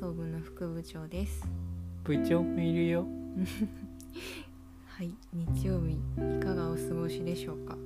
[0.00, 1.46] 送部の副部長です。
[2.02, 3.06] 部長もいるよ。
[4.86, 5.14] はい。
[5.32, 7.76] 日曜日いかがお過ごしでしょうか？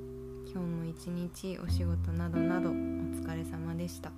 [0.51, 4.11] 今日も一日お仕事などなどお疲れ様でした。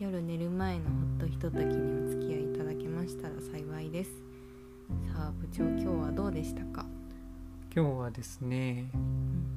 [0.00, 4.10] 夜寝る前のほっとひとときにお付き合いいただけましたら幸いです。
[5.14, 6.86] さあ部長今日はどうでしたか？
[7.74, 8.90] 今日はですね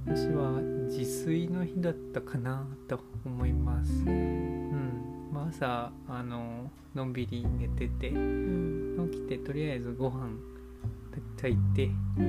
[0.05, 3.91] 私は自炊の日だったかなと思います。
[4.05, 5.04] うん、
[5.35, 9.09] まあ、朝あののんびり寝ててうん。
[9.11, 10.29] 起きてとりあえずご飯
[11.35, 12.23] 炊いてうん。
[12.23, 12.27] う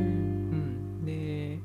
[1.03, 1.05] ん。
[1.05, 1.61] で、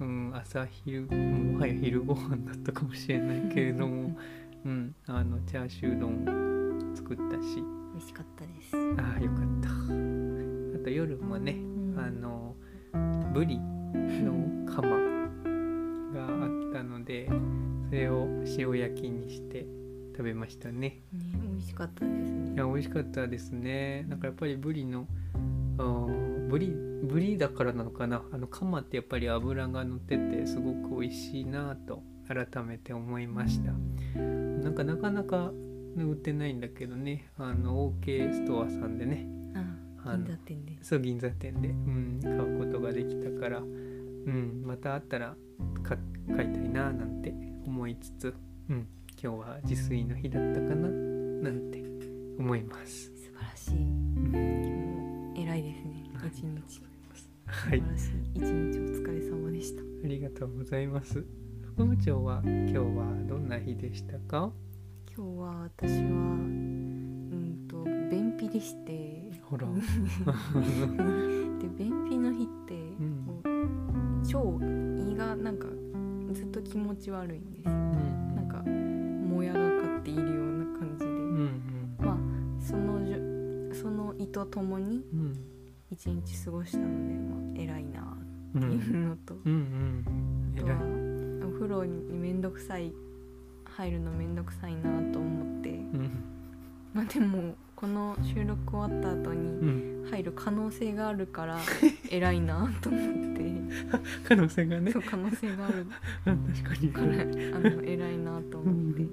[0.00, 4.18] うん、朝昼もはや昼ご飯だったかもしれないけれども
[4.66, 4.92] うん。
[5.06, 7.62] あのチャーシュー丼作ったし。
[7.92, 8.76] 美味しかったです。
[8.98, 9.68] ああよかった。
[9.68, 11.98] あと夜もねうん。
[12.00, 12.56] あの
[13.32, 17.28] ブリの釜があったので
[17.88, 18.26] それを
[18.58, 19.66] 塩焼きにして
[20.20, 20.80] 食べましたね。
[20.80, 21.00] ね
[21.42, 22.52] 美味しかったですね。
[22.52, 24.04] いや美味しかったですね。
[24.06, 25.06] なんかやっぱりブリの
[26.50, 28.22] ブリブリだからなのかな。
[28.30, 33.72] あの釜ってやっぱり脂が乗っててすごく美味しいなと改めて思いました。
[34.20, 35.52] なんかなかなか
[35.96, 37.30] ね売ってないんだけどね。
[37.38, 39.26] あの OK ストアさんでね。
[40.04, 40.78] ああの銀座店で。
[40.82, 45.34] そう銀座店で、うん、買うことができたから、うん、またあったら
[45.82, 45.96] 買
[46.36, 47.32] 買いたいななんて
[47.64, 48.34] 思いつつ、
[48.68, 48.86] うん、
[49.22, 50.88] 今日は自炊の日だったかな？
[50.88, 51.84] なんて
[52.38, 53.10] 思います。
[53.16, 53.74] 素晴らしい。
[53.74, 56.10] うんもう偉いですね。
[56.14, 56.30] はい。
[56.30, 56.82] 一日。
[57.46, 57.80] はい。
[57.80, 59.82] 素晴、らしい一日お疲れ様でした。
[59.82, 61.22] ありがとうございます。
[61.62, 62.82] 副部長は今日は
[63.28, 64.50] どんな日でしたか？
[65.14, 69.30] 今日は私はうんと便秘でして。
[69.42, 69.66] ほら、
[71.60, 73.26] で便秘の日って、ん。
[73.26, 75.66] こう超胃がなんか
[76.32, 77.72] ずっと気持ち悪いんですよ。
[77.72, 78.29] うん、
[79.40, 81.16] もやがかっているような感じで、うん
[81.98, 82.06] うん。
[82.06, 82.16] まあ
[82.62, 85.34] そのじゅその胃とともにうん。
[85.90, 87.36] 一日過ごしたので、ま
[87.74, 88.16] あ、偉いな
[88.54, 89.52] うんっていうのと、うん。
[89.52, 90.76] うんあと偉い。
[90.76, 92.92] はお風呂にめんどくさい
[93.64, 94.82] 入るのめんどくさいな
[95.12, 95.70] と思って。
[95.70, 96.10] うん。
[96.92, 100.06] まあでもこの収録終わった後うにん。
[100.10, 101.58] 入る可能性があるから
[102.10, 103.02] 偉いなと思っ
[103.36, 103.40] て。
[104.28, 104.90] 可能性がね。
[104.92, 105.86] そう可能性がある
[106.24, 106.92] 確かに。
[106.92, 107.06] から
[107.56, 109.06] あの偉いなと思って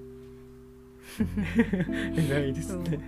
[2.15, 2.99] 偉いですね。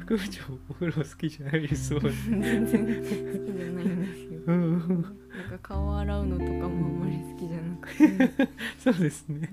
[0.00, 4.40] 副部長お風呂好きじゃないです全然好きじゃないんですよ。
[4.46, 4.78] うん。
[4.78, 8.48] なんか顔洗うのとかもあんまり好きじゃなくて。
[8.78, 9.48] そうですね。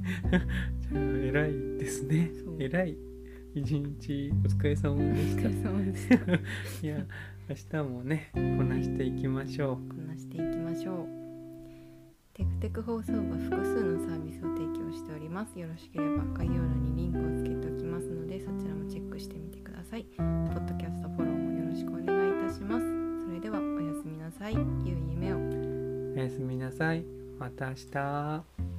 [0.81, 2.31] じゃあ偉いですね。
[2.59, 2.97] 偉い
[3.53, 5.41] 一日お疲れ様でおした。
[5.49, 6.17] 疲れ様でした。
[6.17, 6.23] こ
[6.83, 7.05] いや
[7.49, 11.21] 明日もねこなしていきましょなしていきましょう。
[12.33, 15.59] テクテク放送部は複数のサービスを提供しております。
[15.59, 17.50] よろしければ概要欄にリンクをつけ
[18.01, 24.65] ますのでそちらもチェックしてみてくださいポッドキャストフォローもよろしくお願いいたしますそれではおやすみなさい良い
[25.13, 25.37] 夢を。
[25.37, 27.05] おやすみなさい。
[27.39, 28.70] また明日。